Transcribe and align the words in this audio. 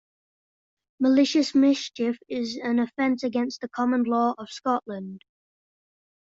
Malicious 0.99 1.53
mischief 1.53 2.17
is 2.27 2.55
an 2.57 2.79
offence 2.79 3.21
against 3.21 3.61
the 3.61 3.69
common 3.69 4.01
law 4.03 4.33
of 4.39 4.49
Scotland. 4.49 5.21